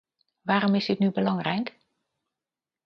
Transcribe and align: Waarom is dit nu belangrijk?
Waarom 0.41 0.75
is 0.75 0.85
dit 0.85 0.99
nu 0.99 1.11
belangrijk? 1.11 1.77